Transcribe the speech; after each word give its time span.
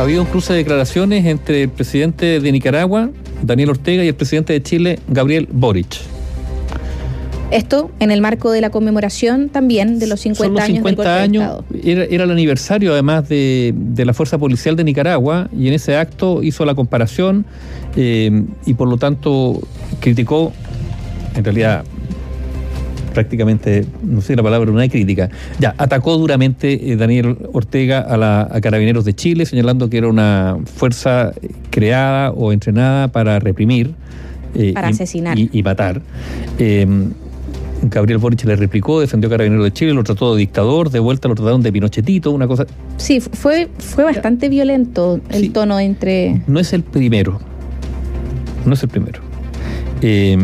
ha 0.00 0.04
habido 0.04 0.22
un 0.22 0.28
cruce 0.28 0.54
de 0.54 0.60
declaraciones 0.60 1.26
entre 1.26 1.64
el 1.64 1.68
presidente 1.68 2.40
de 2.40 2.52
Nicaragua, 2.52 3.10
Daniel 3.42 3.68
Ortega, 3.68 4.02
y 4.02 4.08
el 4.08 4.14
presidente 4.14 4.54
de 4.54 4.62
Chile, 4.62 4.98
Gabriel 5.08 5.46
Boric. 5.52 5.98
Esto 7.50 7.90
en 8.00 8.10
el 8.10 8.22
marco 8.22 8.50
de 8.50 8.62
la 8.62 8.70
conmemoración 8.70 9.50
también 9.50 9.98
de 9.98 10.06
los 10.06 10.20
50, 10.20 10.44
Son 10.44 10.54
los 10.54 10.64
50 10.64 11.22
años. 11.22 11.64
Era, 11.84 12.04
era, 12.04 12.24
el 12.24 12.30
aniversario 12.30 12.92
además 12.92 13.28
de, 13.28 13.74
de, 13.76 14.04
la 14.06 14.14
Fuerza 14.14 14.38
Policial 14.38 14.74
de 14.74 14.84
Nicaragua 14.84 15.50
y 15.54 15.68
en 15.68 15.74
ese 15.74 15.96
acto 15.96 16.42
hizo 16.42 16.64
la 16.64 16.74
comparación 16.74 17.44
eh, 17.94 18.44
y 18.64 18.74
por 18.74 18.88
lo 18.88 18.96
tanto 18.96 19.60
criticó, 20.00 20.54
en 21.34 21.44
realidad 21.44 21.84
prácticamente, 23.12 23.84
no 24.02 24.20
sé 24.20 24.36
la 24.36 24.42
palabra, 24.42 24.70
una 24.70 24.88
crítica. 24.88 25.30
Ya, 25.58 25.74
atacó 25.78 26.16
duramente 26.16 26.92
eh, 26.92 26.96
Daniel 26.96 27.36
Ortega 27.52 28.00
a, 28.00 28.16
la, 28.16 28.48
a 28.50 28.60
Carabineros 28.60 29.04
de 29.04 29.14
Chile, 29.14 29.46
señalando 29.46 29.90
que 29.90 29.98
era 29.98 30.08
una 30.08 30.58
fuerza 30.64 31.32
creada 31.70 32.30
o 32.30 32.52
entrenada 32.52 33.08
para 33.08 33.38
reprimir. 33.38 33.94
Eh, 34.54 34.72
para 34.72 34.88
asesinar. 34.88 35.38
Y, 35.38 35.50
y 35.52 35.62
matar. 35.62 36.02
Eh, 36.58 36.86
Gabriel 37.82 38.18
Boric 38.18 38.44
le 38.44 38.56
replicó, 38.56 39.00
defendió 39.00 39.28
a 39.28 39.30
Carabineros 39.30 39.64
de 39.64 39.72
Chile, 39.72 39.94
lo 39.94 40.04
trató 40.04 40.34
de 40.34 40.40
dictador, 40.40 40.90
de 40.90 40.98
vuelta 40.98 41.28
lo 41.28 41.34
trataron 41.34 41.62
de 41.62 41.72
pinochetito, 41.72 42.30
una 42.30 42.46
cosa. 42.46 42.66
Sí, 42.98 43.20
fue, 43.20 43.68
fue 43.78 44.04
bastante 44.04 44.48
violento 44.48 45.20
el 45.30 45.40
sí, 45.42 45.48
tono 45.50 45.78
entre. 45.80 46.42
No 46.46 46.60
es 46.60 46.72
el 46.72 46.82
primero. 46.82 47.40
No 48.66 48.74
es 48.74 48.82
el 48.82 48.88
primero. 48.90 49.20
Eh, 50.02 50.36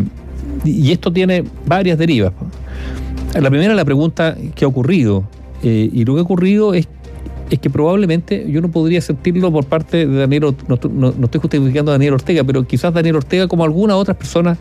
y 0.64 0.92
esto 0.92 1.12
tiene 1.12 1.45
varias 1.66 1.98
derivas. 1.98 2.32
La 3.40 3.50
primera, 3.50 3.74
la 3.74 3.84
pregunta 3.84 4.36
que 4.54 4.64
ha 4.64 4.68
ocurrido. 4.68 5.24
Eh, 5.62 5.90
y 5.92 6.04
lo 6.04 6.14
que 6.14 6.20
ha 6.20 6.22
ocurrido 6.22 6.74
es, 6.74 6.88
es 7.50 7.59
que 7.59 7.70
probablemente 7.70 8.50
yo 8.50 8.60
no 8.60 8.70
podría 8.70 9.00
sentirlo 9.00 9.50
por 9.52 9.64
parte 9.66 10.06
de 10.06 10.18
Daniel, 10.18 10.54
no, 10.68 10.78
no, 10.90 11.12
no 11.12 11.24
estoy 11.24 11.40
justificando 11.40 11.90
a 11.90 11.95
Daniel 11.95 12.14
Ortega, 12.14 12.45
pero 12.45 12.66
quizás 12.66 12.92
Daniel 12.92 13.16
Ortega, 13.16 13.48
como 13.48 13.64
algunas 13.64 13.96
otras 13.96 14.16
personas 14.16 14.59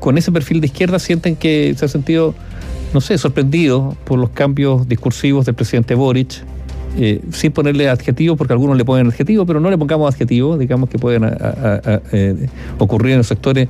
con 0.00 0.18
ese 0.18 0.32
perfil 0.32 0.60
de 0.60 0.66
izquierda, 0.66 0.98
sienten 0.98 1.36
que 1.36 1.74
se 1.76 1.84
ha 1.84 1.88
sentido, 1.88 2.34
no 2.92 3.00
sé, 3.00 3.16
sorprendido 3.18 3.96
por 4.04 4.18
los 4.18 4.30
cambios 4.30 4.88
discursivos 4.88 5.46
del 5.46 5.54
presidente 5.54 5.94
Boric. 5.94 6.42
Eh, 7.00 7.20
sin 7.30 7.52
ponerle 7.52 7.88
adjetivo, 7.88 8.34
porque 8.34 8.52
algunos 8.52 8.76
le 8.76 8.84
ponen 8.84 9.06
adjetivo, 9.06 9.46
pero 9.46 9.60
no 9.60 9.70
le 9.70 9.78
pongamos 9.78 10.12
adjetivo, 10.12 10.58
digamos 10.58 10.90
que 10.90 10.98
pueden 10.98 11.22
a, 11.22 11.28
a, 11.28 11.74
a, 11.74 12.02
eh, 12.10 12.48
ocurrir 12.78 13.12
en 13.12 13.18
los 13.18 13.28
sectores 13.28 13.68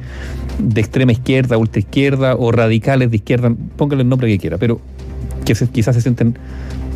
de 0.59 0.81
extrema 0.81 1.13
izquierda, 1.13 1.59
ultra 1.59 1.79
izquierda 1.79 2.37
o 2.37 2.51
radicales 2.53 3.11
de 3.11 3.17
izquierda, 3.17 3.55
póngale 3.77 4.01
el 4.01 4.09
nombre 4.09 4.29
que 4.29 4.39
quiera, 4.39 4.57
pero 4.57 4.81
que 5.45 5.55
se, 5.55 5.69
quizás 5.69 5.95
se 5.95 6.01
sienten, 6.01 6.39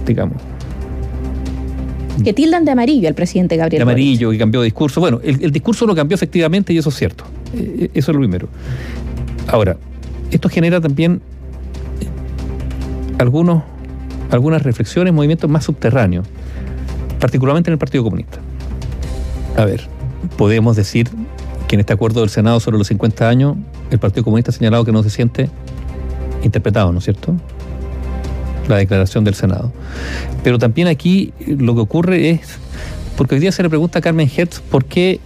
digamos, 0.07 0.39
que 2.25 2.33
tildan 2.33 2.65
de 2.65 2.71
amarillo 2.71 3.09
al 3.09 3.15
presidente 3.15 3.57
Gabriel. 3.57 3.81
De 3.81 3.83
amarillo, 3.83 4.29
Boric. 4.29 4.39
que 4.39 4.43
cambió 4.43 4.61
de 4.61 4.67
discurso. 4.67 5.01
Bueno, 5.01 5.21
el, 5.23 5.43
el, 5.43 5.51
discurso 5.51 5.87
lo 5.87 5.95
cambió 5.95 6.15
efectivamente 6.15 6.73
y 6.73 6.79
eso 6.79 6.91
es 6.91 6.97
cierto. 6.97 7.25
Eh, 7.55 7.91
eso 7.95 8.11
es 8.11 8.15
lo 8.15 8.21
primero. 8.21 8.49
Ahora, 9.49 9.77
esto 10.31 10.49
genera 10.49 10.81
también 10.81 11.21
algunos, 13.19 13.63
algunas 14.33 14.63
reflexiones, 14.63 15.13
movimientos 15.13 15.49
más 15.49 15.65
subterráneos, 15.65 16.27
particularmente 17.21 17.71
en 17.71 17.73
el 17.73 17.79
Partido 17.79 18.03
Comunista. 18.03 18.39
A 19.57 19.65
ver, 19.67 19.87
podemos 20.37 20.75
decir 20.75 21.09
que 21.69 21.77
en 21.77 21.81
este 21.81 21.93
acuerdo 21.93 22.21
del 22.21 22.31
Senado 22.31 22.59
sobre 22.59 22.79
los 22.79 22.87
50 22.89 23.29
años, 23.29 23.57
el 23.91 23.99
Partido 23.99 24.25
Comunista 24.25 24.51
ha 24.51 24.55
señalado 24.55 24.85
que 24.85 24.93
no 24.93 25.03
se 25.03 25.11
siente 25.11 25.51
interpretado, 26.43 26.93
¿no 26.93 26.99
es 26.99 27.05
cierto? 27.05 27.35
La 28.69 28.77
declaración 28.77 29.23
del 29.23 29.35
Senado. 29.35 29.71
Pero 30.43 30.59
también 30.59 30.89
aquí 30.89 31.33
lo 31.47 31.75
que 31.75 31.81
ocurre 31.81 32.31
es, 32.31 32.59
porque 33.19 33.35
hoy 33.35 33.41
día 33.41 33.53
se 33.53 33.63
le 33.63 33.69
pregunta 33.69 33.99
a 33.99 34.03
Carmen 34.03 34.31
Hertz 34.35 34.61
por 34.61 34.87
qué 34.87 35.21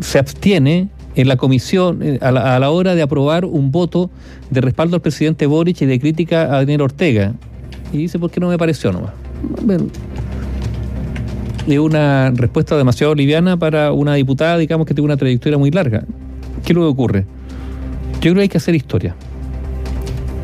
se 0.00 0.18
abstiene 0.18 0.88
en 1.14 1.28
la 1.28 1.36
comisión 1.36 2.18
a 2.20 2.30
la, 2.32 2.56
a 2.56 2.58
la, 2.58 2.70
hora 2.70 2.96
de 2.96 3.02
aprobar 3.02 3.44
un 3.44 3.70
voto 3.70 4.10
de 4.50 4.60
respaldo 4.60 4.96
al 4.96 5.02
presidente 5.02 5.46
Boric 5.46 5.80
y 5.82 5.86
de 5.86 6.00
crítica 6.00 6.42
a 6.42 6.58
Daniel 6.58 6.82
Ortega. 6.82 7.32
Y 7.92 7.98
dice, 7.98 8.18
¿por 8.18 8.30
qué 8.30 8.40
no 8.40 8.48
me 8.48 8.58
pareció 8.58 8.92
nomás? 8.92 9.12
Bueno, 9.62 9.86
es 11.66 11.78
una 11.78 12.30
respuesta 12.30 12.76
demasiado 12.76 13.14
liviana 13.14 13.56
para 13.56 13.92
una 13.92 14.14
diputada, 14.14 14.58
digamos, 14.58 14.86
que 14.86 14.94
tiene 14.94 15.06
una 15.06 15.16
trayectoria 15.16 15.58
muy 15.58 15.70
larga. 15.70 16.04
¿Qué 16.64 16.74
que 16.74 16.80
ocurre? 16.80 17.26
Yo 18.14 18.20
creo 18.20 18.34
que 18.34 18.40
hay 18.42 18.48
que 18.48 18.58
hacer 18.58 18.74
historia. 18.74 19.14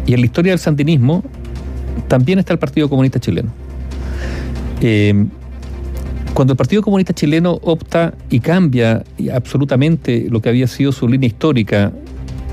Y 0.06 0.14
en 0.14 0.20
la 0.20 0.26
historia 0.26 0.52
del 0.52 0.58
sandinismo 0.58 1.22
también 2.08 2.38
está 2.38 2.52
el 2.52 2.58
Partido 2.58 2.88
Comunista 2.88 3.20
Chileno. 3.20 3.50
Eh, 4.80 5.26
cuando 6.34 6.54
el 6.54 6.56
Partido 6.56 6.82
Comunista 6.82 7.12
Chileno 7.12 7.58
opta 7.62 8.14
y 8.30 8.40
cambia 8.40 9.04
absolutamente 9.32 10.26
lo 10.30 10.40
que 10.40 10.48
había 10.48 10.66
sido 10.66 10.90
su 10.90 11.06
línea 11.06 11.26
histórica 11.26 11.92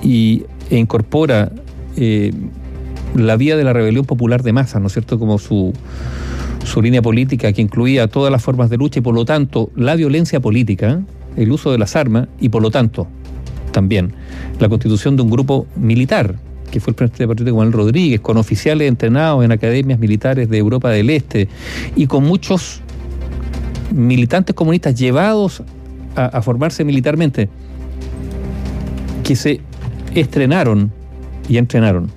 y, 0.03 0.43
e 0.69 0.77
incorpora 0.77 1.51
eh, 1.95 2.31
la 3.25 3.37
vía 3.37 3.57
de 3.57 3.63
la 3.63 3.73
rebelión 3.73 4.05
popular 4.05 4.43
de 4.43 4.53
masa, 4.53 4.79
¿no 4.79 4.87
es 4.87 4.93
cierto?, 4.93 5.19
como 5.19 5.37
su, 5.39 5.73
su 6.65 6.81
línea 6.81 7.01
política 7.01 7.51
que 7.53 7.61
incluía 7.61 8.07
todas 8.07 8.31
las 8.31 8.43
formas 8.43 8.69
de 8.69 8.77
lucha 8.77 8.99
y 8.99 9.01
por 9.01 9.15
lo 9.15 9.25
tanto 9.25 9.71
la 9.75 9.95
violencia 9.95 10.39
política, 10.39 11.01
el 11.35 11.51
uso 11.51 11.71
de 11.71 11.77
las 11.77 11.95
armas 11.95 12.27
y 12.39 12.49
por 12.49 12.61
lo 12.61 12.71
tanto 12.71 13.07
también 13.71 14.13
la 14.59 14.69
constitución 14.69 15.15
de 15.15 15.23
un 15.23 15.29
grupo 15.29 15.67
militar, 15.75 16.35
que 16.71 16.79
fue 16.79 16.91
el 16.91 16.95
presidente 16.95 17.27
partido 17.27 17.55
Manuel 17.55 17.73
Rodríguez, 17.73 18.19
con 18.19 18.37
oficiales 18.37 18.87
entrenados 18.87 19.43
en 19.43 19.51
academias 19.51 19.99
militares 19.99 20.49
de 20.49 20.57
Europa 20.57 20.89
del 20.89 21.09
Este 21.09 21.47
y 21.95 22.07
con 22.07 22.23
muchos 22.23 22.81
militantes 23.91 24.55
comunistas 24.55 24.95
llevados 24.95 25.63
a, 26.15 26.41
formarse 26.41 26.83
militarmente, 26.83 27.49
que 29.23 29.35
se 29.35 29.61
estrenaron 30.13 30.91
y 31.47 31.57
entrenaron 31.57 32.11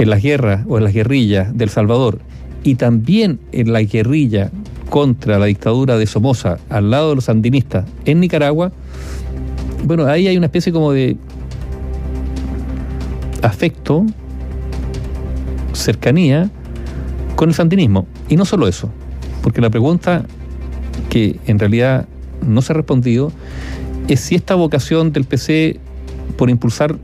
en 0.00 0.08
las 0.08 0.22
guerras 0.22 0.64
o 0.66 0.78
en 0.78 0.84
las 0.84 0.94
guerrillas 0.94 1.56
del 1.56 1.68
Salvador 1.68 2.20
y 2.64 2.76
también 2.76 3.38
en 3.52 3.70
la 3.70 3.82
guerrilla 3.82 4.50
contra 4.88 5.38
la 5.38 5.44
dictadura 5.44 5.98
de 5.98 6.06
Somoza 6.06 6.56
al 6.70 6.90
lado 6.90 7.10
de 7.10 7.16
los 7.16 7.24
sandinistas 7.24 7.84
en 8.06 8.20
Nicaragua, 8.20 8.72
bueno, 9.84 10.06
ahí 10.06 10.26
hay 10.26 10.38
una 10.38 10.46
especie 10.46 10.72
como 10.72 10.92
de 10.92 11.18
afecto, 13.42 14.06
cercanía 15.74 16.50
con 17.36 17.50
el 17.50 17.54
sandinismo. 17.54 18.06
Y 18.30 18.36
no 18.36 18.46
solo 18.46 18.68
eso, 18.68 18.90
porque 19.42 19.60
la 19.60 19.68
pregunta 19.68 20.24
que 21.10 21.38
en 21.46 21.58
realidad 21.58 22.06
no 22.46 22.62
se 22.62 22.72
ha 22.72 22.76
respondido 22.76 23.32
es 24.08 24.20
si 24.20 24.34
esta 24.34 24.54
vocación 24.54 25.12
del 25.12 25.24
PC 25.24 25.78
por 26.38 26.48
impulsar 26.48 26.96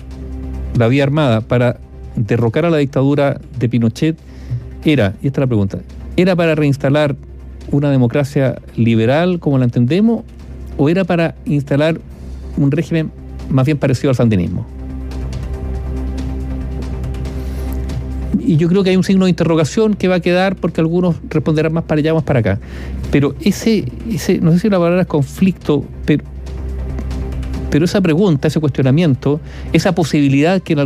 la 0.79 0.89
vía 0.89 1.05
armada 1.05 1.43
para 1.43 1.79
derrocar 2.17 2.65
a 2.65 2.71
la 2.71 2.79
dictadura 2.79 3.41
de 3.59 3.69
Pinochet 3.69 4.17
era, 4.85 5.15
y 5.23 5.27
esta 5.27 5.41
es 5.41 5.43
la 5.43 5.47
pregunta, 5.47 5.79
¿era 6.17 6.37
para 6.37 6.55
reinstalar 6.55 7.17
una 7.71 7.91
democracia 7.91 8.61
liberal 8.77 9.41
como 9.41 9.59
la 9.59 9.65
entendemos 9.65 10.25
o 10.77 10.89
era 10.89 11.05
para 11.05 11.35
instalar 11.45 12.01
un 12.57 12.71
régimen 12.71 13.11
más 13.51 13.67
bien 13.67 13.79
parecido 13.79 14.11
al 14.11 14.17
sandinismo? 14.17 14.67
y 18.47 18.57
yo 18.57 18.69
creo 18.69 18.85
que 18.85 18.91
hay 18.91 18.97
un 18.97 19.03
signo 19.03 19.25
de 19.25 19.31
interrogación 19.31 19.95
que 19.95 20.07
va 20.07 20.17
a 20.17 20.21
quedar 20.21 20.55
porque 20.55 20.81
algunos 20.81 21.17
responderán 21.29 21.73
más 21.73 21.83
para 21.83 21.99
allá, 21.99 22.15
más 22.15 22.23
para 22.23 22.39
acá. 22.39 22.61
Pero 23.11 23.35
ese, 23.41 23.85
ese 24.09 24.39
no 24.39 24.53
sé 24.53 24.61
si 24.61 24.71
la 24.71 24.79
palabra 24.79 25.03
es 25.03 25.09
conflicto, 25.09 25.85
pero, 26.05 26.25
pero 27.71 27.85
esa 27.85 28.01
pregunta, 28.01 28.47
ese 28.47 28.61
cuestionamiento, 28.61 29.41
esa 29.73 29.97
posibilidad 29.97 30.63
que 30.63 30.77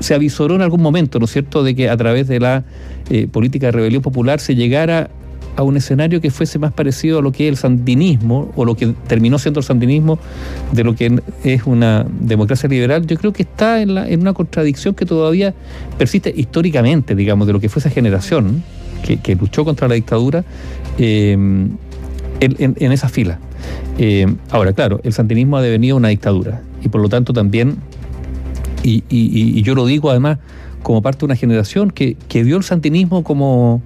se 0.00 0.14
avisoró 0.14 0.54
en 0.54 0.62
algún 0.62 0.82
momento, 0.82 1.18
¿no 1.18 1.24
es 1.24 1.32
cierto?, 1.32 1.62
de 1.62 1.74
que 1.74 1.88
a 1.88 1.96
través 1.96 2.28
de 2.28 2.40
la 2.40 2.64
eh, 3.10 3.26
política 3.26 3.66
de 3.66 3.72
rebelión 3.72 4.02
popular 4.02 4.40
se 4.40 4.54
llegara 4.54 5.10
a 5.56 5.64
un 5.64 5.76
escenario 5.76 6.20
que 6.20 6.30
fuese 6.30 6.60
más 6.60 6.72
parecido 6.72 7.18
a 7.18 7.22
lo 7.22 7.32
que 7.32 7.48
es 7.48 7.50
el 7.50 7.56
sandinismo 7.56 8.52
o 8.54 8.64
lo 8.64 8.76
que 8.76 8.94
terminó 9.08 9.38
siendo 9.38 9.58
el 9.58 9.64
sandinismo 9.64 10.20
de 10.70 10.84
lo 10.84 10.94
que 10.94 11.20
es 11.42 11.66
una 11.66 12.06
democracia 12.20 12.68
liberal, 12.68 13.04
yo 13.06 13.16
creo 13.16 13.32
que 13.32 13.42
está 13.42 13.82
en, 13.82 13.94
la, 13.94 14.08
en 14.08 14.20
una 14.20 14.34
contradicción 14.34 14.94
que 14.94 15.04
todavía 15.04 15.54
persiste 15.98 16.32
históricamente, 16.34 17.16
digamos, 17.16 17.48
de 17.48 17.52
lo 17.52 17.60
que 17.60 17.68
fue 17.68 17.80
esa 17.80 17.90
generación 17.90 18.62
que, 19.02 19.34
luchó 19.34 19.64
contra 19.64 19.88
la 19.88 19.94
dictadura 19.94 20.44
eh, 20.98 21.32
en, 21.32 21.78
en, 22.40 22.76
en, 22.78 22.92
esa 22.92 23.08
fila. 23.08 23.40
Eh, 23.98 24.26
ahora, 24.50 24.72
claro, 24.72 25.00
el 25.02 25.12
sandinismo 25.12 25.56
ha 25.56 25.62
devenido 25.62 25.96
una 25.96 26.08
dictadura 26.08 26.62
y 26.84 26.88
por 26.88 27.00
lo 27.00 27.08
tanto 27.08 27.32
también, 27.32 27.78
y, 28.82 29.04
y, 29.08 29.58
y 29.58 29.62
yo 29.62 29.74
lo 29.74 29.86
digo 29.86 30.10
además 30.10 30.38
como 30.82 31.02
parte 31.02 31.20
de 31.20 31.24
una 31.26 31.36
generación 31.36 31.90
que, 31.90 32.16
que 32.28 32.44
vio 32.44 32.56
el 32.56 32.62
sandinismo 32.62 33.24
como 33.24 33.82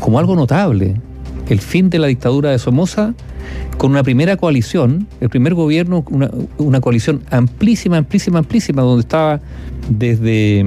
como 0.00 0.18
algo 0.18 0.36
notable 0.36 0.96
el 1.48 1.60
fin 1.60 1.90
de 1.90 1.98
la 1.98 2.06
dictadura 2.06 2.50
de 2.50 2.58
Somoza 2.58 3.14
con 3.78 3.90
una 3.90 4.02
primera 4.02 4.36
coalición, 4.36 5.06
el 5.20 5.28
primer 5.28 5.54
gobierno, 5.54 6.04
una, 6.10 6.30
una 6.56 6.80
coalición 6.80 7.22
amplísima, 7.30 7.98
amplísima, 7.98 8.38
amplísima, 8.38 8.82
donde 8.82 9.02
estaba 9.02 9.40
desde, 9.88 10.64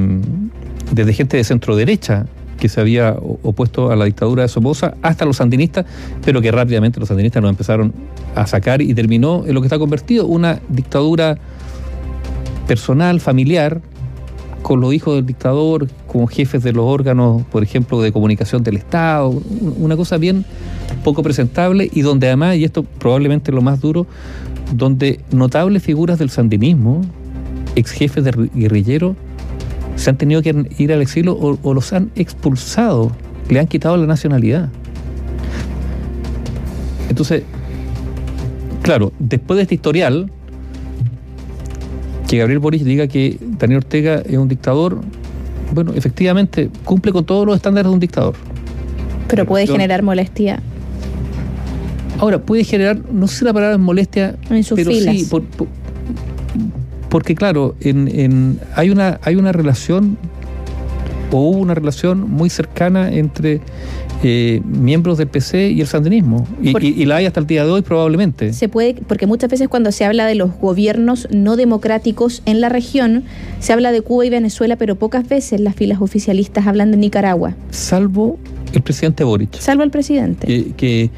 desde 0.91 1.13
gente 1.13 1.37
de 1.37 1.43
centro 1.43 1.75
derecha 1.75 2.27
que 2.59 2.69
se 2.69 2.79
había 2.79 3.15
opuesto 3.41 3.89
a 3.89 3.95
la 3.95 4.05
dictadura 4.05 4.43
de 4.43 4.49
Somoza, 4.49 4.93
hasta 5.01 5.25
los 5.25 5.37
sandinistas, 5.37 5.85
pero 6.23 6.41
que 6.41 6.51
rápidamente 6.51 6.99
los 6.99 7.07
sandinistas 7.07 7.41
nos 7.41 7.49
empezaron 7.49 7.93
a 8.35 8.45
sacar 8.45 8.81
y 8.81 8.93
terminó 8.93 9.45
en 9.47 9.53
lo 9.53 9.61
que 9.61 9.67
está 9.67 9.79
convertido 9.79 10.27
una 10.27 10.59
dictadura 10.67 11.37
personal, 12.69 13.19
familiar, 13.19 13.81
con 14.61 14.79
los 14.79 14.93
hijos 14.93 15.15
del 15.15 15.25
dictador, 15.25 15.87
con 16.05 16.27
jefes 16.27 16.61
de 16.61 16.71
los 16.71 16.85
órganos, 16.85 17.41
por 17.51 17.63
ejemplo, 17.63 17.99
de 17.99 18.11
comunicación 18.11 18.61
del 18.61 18.77
Estado, 18.77 19.29
una 19.79 19.97
cosa 19.97 20.17
bien 20.17 20.45
poco 21.03 21.23
presentable 21.23 21.89
y 21.91 22.01
donde 22.01 22.27
además, 22.27 22.57
y 22.57 22.65
esto 22.65 22.83
probablemente 22.83 23.49
es 23.49 23.55
lo 23.55 23.63
más 23.63 23.81
duro, 23.81 24.05
donde 24.71 25.19
notables 25.31 25.81
figuras 25.81 26.19
del 26.19 26.29
sandinismo, 26.29 27.01
ex 27.75 27.89
jefes 27.89 28.23
de 28.23 28.49
guerrilleros, 28.53 29.15
se 29.95 30.11
han 30.11 30.17
tenido 30.17 30.43
que 30.43 30.67
ir 30.77 30.93
al 30.93 31.01
exilio 31.01 31.35
o, 31.39 31.73
los 31.73 31.91
han 31.91 32.11
expulsado, 32.15 33.11
le 33.49 33.59
han 33.59 33.65
quitado 33.65 33.97
la 33.97 34.05
nacionalidad. 34.05 34.69
Entonces, 37.09 37.41
claro, 38.83 39.11
después 39.17 39.57
de 39.57 39.63
este 39.63 39.73
historial, 39.73 40.31
que 42.29 42.37
Gabriel 42.37 42.59
Boric 42.59 42.83
diga 42.83 43.07
que 43.07 43.39
Daniel 43.41 43.77
Ortega 43.79 44.21
es 44.23 44.37
un 44.37 44.47
dictador, 44.47 45.01
bueno, 45.73 45.93
efectivamente 45.95 46.69
cumple 46.83 47.11
con 47.11 47.25
todos 47.25 47.43
los 47.43 47.55
estándares 47.55 47.89
de 47.89 47.93
un 47.95 47.99
dictador. 47.99 48.35
Pero 49.27 49.47
puede 49.47 49.65
generar 49.65 50.03
molestia. 50.03 50.61
Ahora, 52.19 52.39
puede 52.39 52.63
generar, 52.63 52.99
no 53.11 53.27
sé 53.27 53.37
si 53.37 53.45
la 53.45 53.53
palabra 53.53 53.75
es 53.75 53.81
molestia, 53.81 54.35
en 54.51 54.63
sus 54.63 54.75
pero 54.75 54.91
sí, 54.91 55.27
porque 57.09 57.33
claro, 57.33 57.75
en, 57.81 58.59
hay, 58.75 58.91
una, 58.91 59.19
hay 59.23 59.35
una 59.35 59.51
relación 59.51 60.19
o 61.31 61.37
hubo 61.37 61.59
una 61.59 61.75
relación 61.75 62.29
muy 62.29 62.49
cercana 62.49 63.11
entre 63.11 63.61
eh, 64.23 64.61
miembros 64.65 65.17
del 65.17 65.27
PC 65.27 65.69
y 65.69 65.81
el 65.81 65.87
sandinismo. 65.87 66.45
Y, 66.61 67.05
la 67.05 67.17
hay 67.17 67.25
hasta 67.25 67.39
el 67.39 67.47
día 67.47 67.63
de 67.63 67.71
hoy 67.71 67.81
probablemente. 67.81 68.53
Se 68.53 68.67
puede, 68.67 68.95
porque 68.95 69.27
muchas 69.27 69.49
veces 69.49 69.67
cuando 69.69 69.91
se 69.91 70.05
habla 70.05 70.25
de 70.25 70.35
los 70.35 70.55
gobiernos 70.59 71.27
no 71.31 71.55
democráticos 71.55 72.41
en 72.45 72.61
la 72.61 72.69
región, 72.69 73.23
se 73.59 73.73
habla 73.73 73.91
de 73.91 74.01
Cuba 74.01 74.25
y 74.25 74.29
Venezuela, 74.29 74.75
pero 74.75 74.95
pocas 74.95 75.27
veces 75.27 75.61
las 75.61 75.75
filas 75.75 76.01
oficialistas 76.01 76.67
hablan 76.67 76.91
de 76.91 76.97
Nicaragua. 76.97 77.55
Salvo 77.71 78.37
el 78.73 78.81
presidente 78.81 79.23
Boric. 79.23 79.59
Salvo 79.59 79.83
el 79.83 79.89
presidente. 79.89 80.73
Que, 80.75 81.09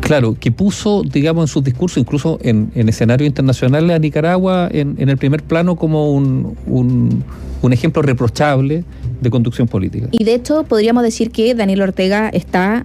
claro, 0.00 0.36
que 0.38 0.52
puso, 0.52 1.02
digamos, 1.02 1.44
en 1.44 1.48
sus 1.48 1.64
discursos, 1.64 1.98
incluso 1.98 2.38
en, 2.42 2.70
en 2.74 2.88
escenarios 2.88 3.26
internacionales, 3.26 3.96
a 3.96 3.98
Nicaragua 3.98 4.68
en, 4.70 4.96
el 4.98 5.16
primer 5.16 5.42
plano 5.42 5.76
como 5.76 6.12
un, 6.12 6.56
un 6.66 7.72
ejemplo 7.72 8.02
reprochable 8.02 8.84
de 9.20 9.30
conducción 9.30 9.68
política. 9.68 10.08
Y 10.12 10.24
de 10.24 10.34
hecho 10.34 10.64
podríamos 10.64 11.02
decir 11.02 11.30
que 11.30 11.54
Daniel 11.54 11.82
Ortega 11.82 12.28
está 12.28 12.84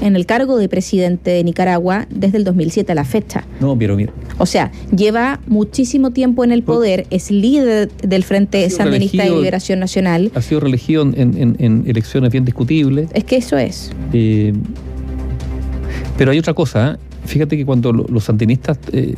en 0.00 0.16
el 0.16 0.26
cargo 0.26 0.56
de 0.56 0.68
presidente 0.68 1.30
de 1.30 1.44
Nicaragua 1.44 2.06
desde 2.10 2.38
el 2.38 2.44
2007 2.44 2.92
a 2.92 2.94
la 2.94 3.04
fecha. 3.04 3.44
No, 3.60 3.78
pero 3.78 3.96
mira. 3.96 4.12
O 4.38 4.46
sea, 4.46 4.72
lleva 4.94 5.40
muchísimo 5.46 6.10
tiempo 6.10 6.44
en 6.44 6.52
el 6.52 6.62
poder, 6.62 7.06
es 7.10 7.30
líder 7.30 7.90
del 7.92 8.24
Frente 8.24 8.68
Sandinista 8.70 9.24
de 9.24 9.30
Liberación 9.30 9.78
Nacional. 9.78 10.32
Ha 10.34 10.42
sido 10.42 10.60
reelegido 10.60 11.02
en, 11.02 11.84
elecciones 11.86 12.30
bien 12.32 12.44
discutibles. 12.44 13.08
Es 13.12 13.24
que 13.24 13.36
eso 13.36 13.56
es. 13.56 13.92
Eh, 14.12 14.52
pero 16.16 16.30
hay 16.30 16.38
otra 16.38 16.54
cosa, 16.54 16.92
¿eh? 16.92 16.96
fíjate 17.26 17.56
que 17.56 17.64
cuando 17.64 17.92
los 17.92 18.24
sandinistas 18.24 18.78
eh, 18.92 19.16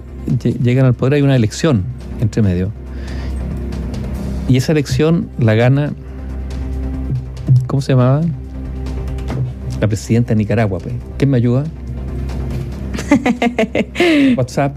llegan 0.63 0.87
al 0.87 0.95
poder 0.95 1.15
hay 1.15 1.23
una 1.23 1.37
elección 1.37 1.85
entre 2.21 2.43
medio. 2.43 2.71
Y 4.49 4.57
esa 4.57 4.73
elección 4.73 5.29
la 5.39 5.55
gana 5.55 5.93
¿Cómo 7.67 7.81
se 7.83 7.93
llamaba? 7.93 8.23
La 9.81 9.89
presidenta 9.89 10.31
de 10.31 10.37
Nicaragua, 10.37 10.79
pues. 10.79 10.95
¿Quién 11.19 11.31
me 11.31 11.37
ayuda? 11.37 11.65
WhatsApp. 14.37 14.77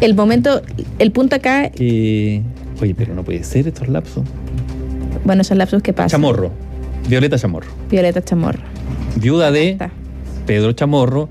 El 0.00 0.14
momento, 0.14 0.62
el 0.98 1.12
punto 1.12 1.36
acá. 1.36 1.70
oye, 1.78 2.42
pero 2.96 3.14
no 3.14 3.24
puede 3.24 3.44
ser 3.44 3.68
estos 3.68 3.88
lapsos. 3.88 4.24
Bueno, 5.24 5.42
esos 5.42 5.56
lapsos 5.56 5.82
que 5.82 5.92
pasan. 5.92 6.10
Chamorro. 6.10 6.50
Violeta 7.08 7.38
Chamorro. 7.38 7.68
Violeta 7.90 8.22
Chamorro. 8.22 8.60
Viuda 9.16 9.50
de 9.50 9.78
Pedro 10.46 10.72
Chamorro, 10.72 11.28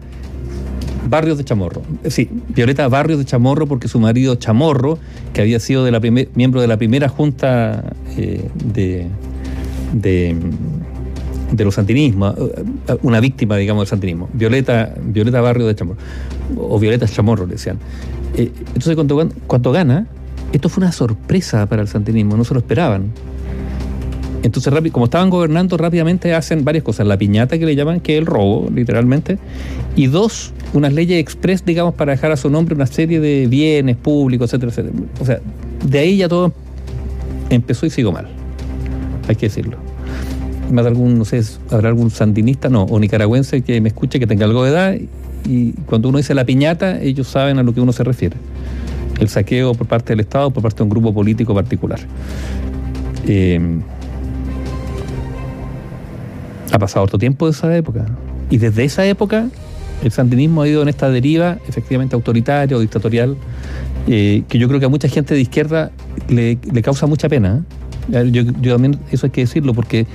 Barrios 1.10 1.38
de 1.38 1.44
Chamorro. 1.44 1.82
Sí, 2.10 2.30
Violeta 2.50 2.88
Barrios 2.88 3.20
de 3.20 3.26
Chamorro 3.26 3.68
porque 3.68 3.88
su 3.88 4.00
marido 4.00 4.36
Chamorro, 4.36 4.98
que 5.34 5.42
había 5.42 5.60
sido 5.60 5.84
de 5.84 5.92
la 5.92 6.00
miembro 6.00 6.62
de 6.62 6.68
la 6.68 6.78
primera 6.78 7.10
junta 7.10 7.94
eh, 8.18 8.48
de, 8.64 9.08
de, 9.94 10.36
los 11.64 11.76
santinismos, 11.76 12.36
eh, 12.38 12.98
una 13.04 13.20
víctima, 13.20 13.58
digamos, 13.58 13.82
del 13.82 13.90
santinismo. 13.90 14.30
Violeta, 14.34 14.94
Violeta 15.02 15.42
Barrios 15.42 15.68
de 15.68 15.76
Chamorro, 15.76 16.00
o 16.58 16.80
Violeta 16.80 17.08
Chamorro, 17.08 17.46
le 17.46 17.54
decían. 17.54 17.78
Eh, 18.36 18.52
entonces, 18.68 18.96
cuando, 18.96 19.30
cuando 19.48 19.72
gana, 19.72 20.08
esto 20.52 20.70
fue 20.70 20.84
una 20.84 20.92
sorpresa 20.92 21.66
para 21.68 21.82
el 21.82 21.88
santinismo, 21.88 22.36
no 22.36 22.44
se 22.44 22.54
lo 22.54 22.60
esperaban. 22.62 23.12
Entonces, 24.46 24.72
como 24.92 25.06
estaban 25.06 25.32
gobernando, 25.32 25.76
rápidamente 25.76 26.36
hacen 26.36 26.64
varias 26.64 26.84
cosas. 26.84 27.08
La 27.08 27.18
piñata 27.18 27.58
que 27.58 27.66
le 27.66 27.76
llaman, 27.76 28.00
que 28.00 28.14
es 28.14 28.20
el 28.20 28.28
robo, 28.28 28.70
literalmente. 28.72 29.40
Y 29.96 30.06
dos, 30.06 30.54
unas 30.74 30.94
leyes 30.94 31.20
express, 31.20 31.66
digamos, 31.66 31.96
para 31.96 32.12
dejar 32.12 32.32
a 32.32 32.38
su 32.38 32.52
nombre 32.52 32.76
una 32.76 32.86
serie 32.86 33.20
de 33.20 33.48
bienes 33.48 33.96
públicos, 33.96 34.54
etcétera, 34.54 34.72
etcétera. 34.72 34.94
O 35.20 35.26
sea, 35.26 35.40
de 35.84 35.98
ahí 35.98 36.18
ya 36.18 36.30
todo 36.30 36.54
empezó 37.50 37.88
y 37.88 37.90
sigo 37.90 38.12
mal. 38.12 38.28
Hay 39.28 39.36
que 39.36 39.48
decirlo. 39.48 39.78
Más 40.72 40.86
algún, 40.86 41.18
no 41.18 41.26
sé, 41.26 41.42
habrá 41.72 41.90
algún 41.90 42.12
sandinista, 42.12 42.70
no, 42.70 42.84
o 42.84 43.00
nicaragüense 43.00 43.64
que 43.64 43.82
me 43.82 43.90
escuche 43.90 44.20
que 44.20 44.28
tenga 44.28 44.46
algo 44.46 44.64
de 44.64 44.70
edad. 44.70 44.96
Y 45.50 45.72
cuando 45.88 46.10
uno 46.10 46.20
dice 46.20 46.36
la 46.36 46.46
piñata, 46.46 47.02
ellos 47.02 47.28
saben 47.28 47.58
a 47.58 47.64
lo 47.64 47.74
que 47.74 47.82
uno 47.82 47.94
se 47.94 48.04
refiere. 48.04 48.36
El 49.20 49.28
saqueo 49.28 49.74
por 49.74 49.88
parte 49.88 50.14
del 50.14 50.20
Estado, 50.20 50.52
por 50.52 50.62
parte 50.62 50.78
de 50.78 50.84
un 50.84 50.90
grupo 50.92 51.12
político 51.12 51.56
particular. 51.56 52.00
Eh, 53.28 53.60
ha 56.72 56.80
pasado 56.80 57.06
otro 57.06 57.18
tiempo 57.18 57.46
de 57.46 57.52
esa 57.52 57.76
época. 57.76 58.06
Y 58.50 58.58
desde 58.58 58.84
esa 58.84 59.06
época 59.06 59.48
el 60.04 60.12
sandinismo 60.12 60.62
ha 60.62 60.68
ido 60.68 60.82
en 60.82 60.90
esta 60.90 61.10
deriva 61.10 61.58
efectivamente 61.68 62.16
autoritaria 62.16 62.76
o 62.78 62.80
dictatorial, 62.80 63.38
eh, 64.08 64.44
que 64.48 64.60
yo 64.60 64.68
creo 64.68 64.80
que 64.80 64.86
a 64.86 64.90
mucha 64.90 65.08
gente 65.08 65.34
de 65.34 65.42
izquierda 65.42 65.92
le, 66.28 66.58
causa 66.84 67.08
mucha 67.08 67.30
pena. 67.30 67.64
¿eh? 68.12 68.30
Yo, 68.32 68.74
también 68.74 69.00
eso 69.12 69.26
hay 69.26 69.32
que 69.32 69.42
decirlo 69.42 69.74
porque 69.74 70.06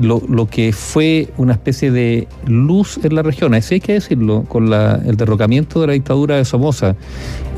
lo, 0.00 0.46
que 0.46 0.72
fue 0.72 1.28
una 1.38 1.52
especie 1.52 1.90
de 1.90 2.28
luz 2.46 3.00
en 3.02 3.14
la 3.14 3.22
región, 3.22 3.54
así 3.54 3.74
hay 3.74 3.80
que 3.80 3.94
decirlo, 3.94 4.44
con 4.44 4.72
el 4.72 5.16
derrocamiento 5.16 5.80
de 5.80 5.86
la 5.88 5.92
dictadura 5.94 6.36
de 6.36 6.44
Somoza, 6.44 6.94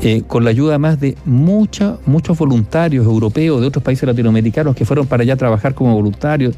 eh, 0.01 0.23
con 0.25 0.43
la 0.43 0.49
ayuda 0.49 0.79
más 0.79 0.99
de 0.99 1.15
mucha, 1.25 1.97
muchos 2.05 2.37
voluntarios 2.37 3.05
europeos 3.05 3.61
de 3.61 3.67
otros 3.67 3.83
países 3.83 4.07
latinoamericanos 4.07 4.75
que 4.75 4.85
fueron 4.85 5.05
para 5.05 5.23
allá 5.23 5.33
a 5.33 5.37
trabajar 5.37 5.75
como 5.75 5.93
voluntarios 5.93 6.55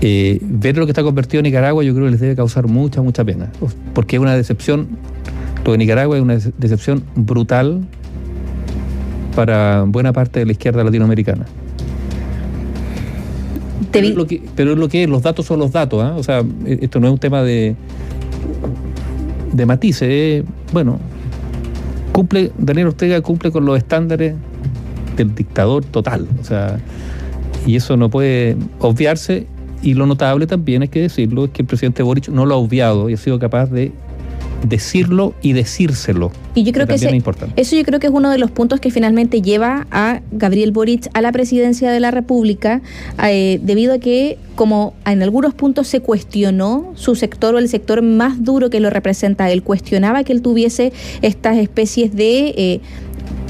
eh, 0.00 0.38
ver 0.42 0.76
lo 0.76 0.86
que 0.86 0.92
está 0.92 1.02
convertido 1.02 1.40
en 1.40 1.44
Nicaragua 1.44 1.82
yo 1.84 1.94
creo 1.94 2.06
que 2.06 2.12
les 2.12 2.20
debe 2.20 2.36
causar 2.36 2.66
mucha, 2.66 3.02
mucha 3.02 3.24
pena, 3.24 3.50
porque 3.94 4.16
es 4.16 4.22
una 4.22 4.36
decepción, 4.36 4.88
lo 5.64 5.72
de 5.72 5.78
Nicaragua 5.78 6.16
es 6.16 6.22
una 6.22 6.38
decepción 6.58 7.04
brutal 7.14 7.82
para 9.34 9.84
buena 9.86 10.12
parte 10.12 10.40
de 10.40 10.46
la 10.46 10.52
izquierda 10.52 10.84
latinoamericana. 10.84 11.46
Pero 13.90 14.08
es, 14.08 14.14
lo 14.14 14.26
que, 14.26 14.42
pero 14.56 14.72
es 14.72 14.78
lo 14.78 14.88
que 14.88 15.06
los 15.06 15.22
datos 15.22 15.46
son 15.46 15.60
los 15.60 15.70
datos, 15.70 16.02
¿ah? 16.02 16.14
o 16.16 16.22
sea, 16.22 16.42
e, 16.66 16.80
esto 16.82 16.98
no 16.98 17.06
es 17.06 17.12
un 17.12 17.18
tema 17.18 17.42
de, 17.42 17.76
de 19.52 19.66
matices, 19.66 20.42
bueno, 20.72 20.98
cumple, 22.12 22.50
Daniel 22.58 22.88
Ortega 22.88 23.20
cumple 23.20 23.52
con 23.52 23.64
los 23.64 23.78
estándares 23.78 24.34
del 25.16 25.34
dictador 25.34 25.84
total, 25.84 26.26
o 26.40 26.44
sea, 26.44 26.80
y 27.66 27.76
eso 27.76 27.96
no 27.96 28.10
puede 28.10 28.56
obviarse 28.80 29.46
y 29.84 29.94
lo 29.94 30.06
notable 30.06 30.46
también, 30.46 30.82
hay 30.82 30.88
que 30.88 31.02
decirlo, 31.02 31.44
es 31.44 31.50
que 31.50 31.62
el 31.62 31.68
presidente 31.68 32.02
Boric 32.02 32.28
no 32.28 32.46
lo 32.46 32.54
ha 32.54 32.58
obviado 32.58 33.10
y 33.10 33.14
ha 33.14 33.16
sido 33.18 33.38
capaz 33.38 33.66
de 33.66 33.92
decirlo 34.66 35.34
y 35.42 35.52
decírselo. 35.52 36.32
Y 36.54 36.62
yo 36.62 36.72
creo 36.72 36.86
que, 36.86 36.94
eso 36.94 37.76
yo 37.76 37.84
creo 37.84 38.00
que 38.00 38.06
es 38.06 38.12
uno 38.12 38.30
de 38.30 38.38
los 38.38 38.50
puntos 38.50 38.80
que 38.80 38.90
finalmente 38.90 39.42
lleva 39.42 39.86
a 39.90 40.20
Gabriel 40.32 40.72
Boric 40.72 41.08
a 41.12 41.20
la 41.20 41.32
presidencia 41.32 41.90
de 41.90 42.00
la 42.00 42.10
República, 42.10 42.80
eh, 43.22 43.60
debido 43.62 43.94
a 43.94 43.98
que 43.98 44.38
como 44.54 44.94
en 45.04 45.22
algunos 45.22 45.52
puntos 45.52 45.88
se 45.88 46.00
cuestionó 46.00 46.92
su 46.94 47.14
sector 47.16 47.56
o 47.56 47.58
el 47.58 47.68
sector 47.68 48.02
más 48.02 48.42
duro 48.44 48.70
que 48.70 48.80
lo 48.80 48.88
representa, 48.88 49.50
él 49.50 49.62
cuestionaba 49.62 50.24
que 50.24 50.32
él 50.32 50.42
tuviese 50.42 50.92
estas 51.22 51.58
especies 51.58 52.14
de 52.14 52.54
eh, 52.56 52.80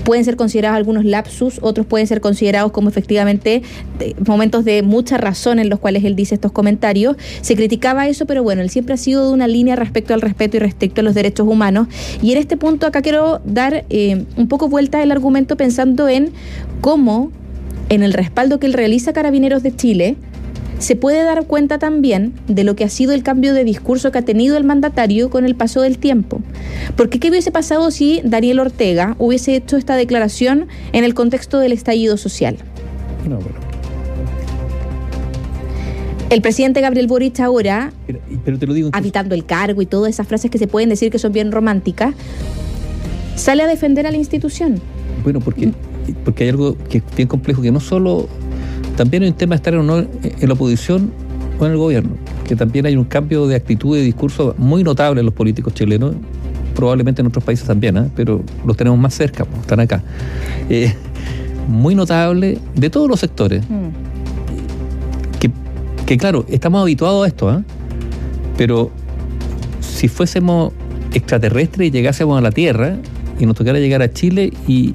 pueden 0.04 0.24
ser 0.24 0.36
considerados 0.36 0.76
algunos 0.76 1.04
lapsus, 1.04 1.58
otros 1.62 1.86
pueden 1.86 2.06
ser 2.06 2.20
considerados 2.20 2.72
como 2.72 2.88
efectivamente 2.88 3.62
momentos 4.26 4.64
de 4.64 4.82
mucha 4.82 5.16
razón 5.16 5.58
en 5.58 5.68
los 5.68 5.80
cuales 5.80 6.04
él 6.04 6.14
dice 6.14 6.34
estos 6.34 6.52
comentarios. 6.52 7.16
Se 7.40 7.56
criticaba 7.56 8.06
eso, 8.08 8.26
pero 8.26 8.42
bueno, 8.42 8.62
él 8.62 8.70
siempre 8.70 8.94
ha 8.94 8.98
sido 8.98 9.26
de 9.26 9.32
una 9.32 9.48
línea 9.48 9.76
respecto 9.76 10.14
al 10.14 10.20
respeto 10.20 10.56
y 10.56 10.60
respecto 10.60 11.00
a 11.00 11.04
los 11.04 11.14
derechos 11.14 11.48
humanos. 11.48 11.88
Y 12.22 12.32
en 12.32 12.38
este 12.38 12.56
punto 12.56 12.86
acá 12.86 13.02
quiero 13.02 13.40
dar 13.44 13.84
eh, 13.90 14.24
un 14.36 14.48
poco 14.48 14.68
vuelta 14.68 15.02
el 15.02 15.10
argumento 15.10 15.56
pensando 15.56 16.08
en 16.08 16.32
cómo 16.80 17.30
en 17.88 18.02
el 18.02 18.12
respaldo 18.12 18.58
que 18.58 18.66
él 18.66 18.72
realiza 18.72 19.10
a 19.10 19.14
Carabineros 19.14 19.62
de 19.62 19.74
Chile, 19.74 20.16
se 20.78 20.96
puede 20.96 21.22
dar 21.22 21.46
cuenta 21.46 21.78
también 21.78 22.34
de 22.48 22.64
lo 22.64 22.76
que 22.76 22.84
ha 22.84 22.88
sido 22.88 23.12
el 23.12 23.22
cambio 23.22 23.54
de 23.54 23.64
discurso 23.64 24.12
que 24.12 24.18
ha 24.18 24.22
tenido 24.22 24.56
el 24.56 24.64
mandatario 24.64 25.30
con 25.30 25.44
el 25.44 25.54
paso 25.54 25.80
del 25.80 25.98
tiempo. 25.98 26.40
Porque 26.96 27.18
¿qué 27.18 27.30
hubiese 27.30 27.50
pasado 27.50 27.90
si 27.90 28.20
Daniel 28.24 28.60
Ortega 28.60 29.16
hubiese 29.18 29.56
hecho 29.56 29.76
esta 29.76 29.96
declaración 29.96 30.68
en 30.92 31.04
el 31.04 31.14
contexto 31.14 31.58
del 31.58 31.72
estallido 31.72 32.16
social? 32.16 32.56
No, 33.28 33.36
bueno. 33.36 33.64
El 36.30 36.42
presidente 36.42 36.80
Gabriel 36.80 37.06
Boric 37.06 37.38
ahora, 37.40 37.92
pero, 38.44 38.58
te 38.58 38.66
lo 38.66 38.74
digo 38.74 38.90
habitando 38.92 39.34
el 39.34 39.44
cargo 39.44 39.82
y 39.82 39.86
todas 39.86 40.10
esas 40.10 40.26
frases 40.26 40.50
que 40.50 40.58
se 40.58 40.66
pueden 40.66 40.88
decir 40.88 41.12
que 41.12 41.18
son 41.18 41.32
bien 41.32 41.52
románticas, 41.52 42.14
sale 43.36 43.62
a 43.62 43.66
defender 43.66 44.06
a 44.06 44.10
la 44.10 44.16
institución. 44.16 44.80
Bueno, 45.22 45.40
porque, 45.40 45.72
porque 46.24 46.44
hay 46.44 46.50
algo 46.50 46.76
que 46.88 46.98
es 46.98 47.04
bien 47.16 47.28
complejo, 47.28 47.62
que 47.62 47.70
no 47.70 47.78
solo 47.78 48.28
también 48.96 49.22
hay 49.24 49.30
un 49.30 49.36
tema 49.36 49.54
de 49.54 49.56
estar 49.56 49.74
o 49.74 49.82
no 49.82 49.98
en 49.98 50.08
la 50.48 50.54
oposición 50.54 51.10
o 51.58 51.66
en 51.66 51.72
el 51.72 51.78
gobierno, 51.78 52.10
que 52.46 52.56
también 52.56 52.86
hay 52.86 52.96
un 52.96 53.04
cambio 53.04 53.46
de 53.46 53.56
actitud 53.56 53.96
y 53.96 54.02
discurso 54.02 54.54
muy 54.58 54.84
notable 54.84 55.20
en 55.20 55.26
los 55.26 55.34
políticos 55.34 55.74
chilenos, 55.74 56.14
probablemente 56.74 57.20
en 57.20 57.28
otros 57.28 57.44
países 57.44 57.66
también, 57.66 57.96
¿eh? 57.96 58.10
pero 58.14 58.42
los 58.66 58.76
tenemos 58.76 58.98
más 58.98 59.14
cerca, 59.14 59.44
pues, 59.44 59.60
están 59.60 59.80
acá. 59.80 60.02
Eh, 60.68 60.92
muy 61.68 61.94
notable 61.94 62.58
de 62.74 62.90
todos 62.90 63.08
los 63.08 63.20
sectores. 63.20 63.64
Mm. 63.68 64.04
Que, 66.06 66.18
claro, 66.18 66.44
estamos 66.50 66.82
habituados 66.82 67.24
a 67.24 67.28
esto, 67.28 67.50
¿eh? 67.50 67.62
pero 68.58 68.90
si 69.80 70.06
fuésemos 70.06 70.74
extraterrestres 71.14 71.88
y 71.88 71.90
llegásemos 71.90 72.36
a 72.36 72.42
la 72.42 72.50
Tierra 72.50 72.98
y 73.40 73.46
nos 73.46 73.56
tocara 73.56 73.78
llegar 73.78 74.02
a 74.02 74.12
Chile 74.12 74.52
y, 74.68 74.92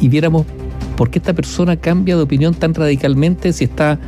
y 0.00 0.08
viéramos 0.08 0.46
¿Por 0.96 1.10
qué 1.10 1.18
esta 1.18 1.32
persona 1.32 1.76
cambia 1.76 2.16
de 2.16 2.22
opinión 2.22 2.54
tan 2.54 2.74
radicalmente 2.74 3.52
si 3.52 3.64
está 3.64 3.98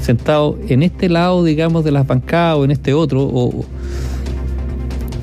sentado 0.00 0.58
en 0.68 0.82
este 0.82 1.08
lado, 1.08 1.42
digamos, 1.44 1.84
de 1.84 1.90
las 1.90 2.06
bancadas 2.06 2.58
o 2.58 2.64
en 2.64 2.70
este 2.70 2.94
otro? 2.94 3.50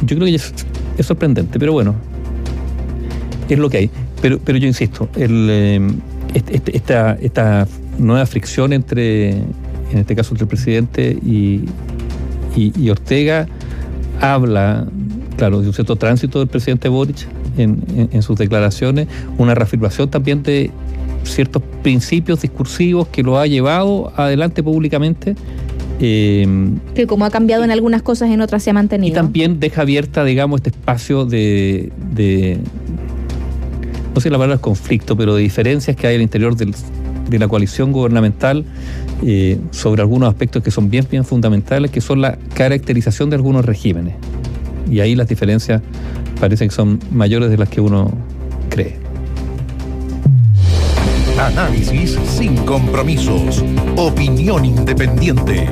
Yo 0.06 0.18
creo 0.18 0.26
que 0.26 0.36
es, 0.36 0.54
sorprendente, 1.06 1.60
pero 1.60 1.72
bueno, 1.72 1.96
es 3.50 3.58
lo 3.58 3.70
que 3.70 3.78
hay. 3.78 3.90
Pero, 4.22 4.40
pero 4.40 4.58
yo 4.58 4.68
insisto, 4.68 5.10
eh, 5.16 5.80
este, 6.34 6.76
esta, 6.76 7.14
esta 7.22 7.68
nueva 7.98 8.26
fricción 8.26 8.74
entre, 8.74 9.32
en 9.32 9.98
este 9.98 10.16
caso, 10.16 10.34
entre 10.34 10.44
el 10.44 10.50
presidente 10.50 11.12
y, 11.12 11.66
y, 12.56 12.90
Ortega, 12.90 13.48
habla, 14.22 14.88
claro, 15.38 15.62
de 15.62 15.68
un 15.68 15.74
cierto 15.74 15.96
tránsito 15.96 16.40
del 16.40 16.48
presidente 16.48 16.88
Boric 16.90 17.28
en, 17.58 18.22
sus 18.22 18.38
declaraciones, 18.38 19.08
una 19.38 19.56
reafirmación 19.56 20.10
también 20.10 20.44
de 20.44 20.72
ciertos 21.24 21.62
principios 21.82 22.42
discursivos 22.42 23.08
que 23.08 23.24
lo 23.24 23.38
ha 23.38 23.48
llevado 23.48 24.12
adelante 24.16 24.64
públicamente. 24.64 25.36
Eh, 26.00 26.46
que 26.96 27.08
como 27.08 27.26
ha 27.26 27.30
cambiado 27.30 27.64
en 27.64 27.72
algunas 27.72 28.02
cosas, 28.02 28.30
en 28.30 28.42
otras 28.42 28.64
se 28.64 28.72
ha 28.72 28.74
mantenido. 28.74 29.12
Y 29.12 29.16
también 29.16 29.60
deja 29.60 29.82
abierta, 29.82 30.24
digamos, 30.24 30.60
este 30.60 30.72
espacio 30.72 31.26
de, 31.26 31.92
no 34.14 34.22
sé 34.22 34.30
la 34.30 34.38
palabra 34.38 34.56
es 34.56 34.62
conflicto, 34.62 35.16
pero 35.16 35.36
de 35.36 35.42
diferencias 35.42 35.96
que 35.96 36.08
hay 36.08 36.16
al 36.16 36.22
interior 36.22 36.56
de 36.56 37.40
la 37.40 37.48
coalición 37.48 37.92
gubernamental 37.92 38.66
eh, 39.26 39.58
sobre 39.72 40.02
algunos 40.02 40.30
aspectos 40.30 40.64
que 40.64 40.72
son 40.72 40.90
bien, 40.90 41.08
bien 41.10 41.24
fundamentales, 41.24 41.92
que 41.92 42.02
son 42.02 42.22
la 42.22 42.38
caracterización 42.54 43.30
de 43.30 43.38
algunos 43.38 43.64
regímenes. 43.66 44.16
Y 44.90 45.00
ahí 45.00 45.16
las 45.16 45.30
diferencias 45.30 45.82
parecen 46.40 46.68
que 46.68 46.76
son 46.76 47.00
mayores 47.12 47.50
de 47.50 47.58
las 47.58 47.70
que 47.70 47.80
uno 47.80 48.12
cree. 48.70 49.03
Análisis 51.44 52.18
sin 52.26 52.56
compromisos. 52.66 53.66
Opinión 53.98 54.64
independiente. 54.64 55.68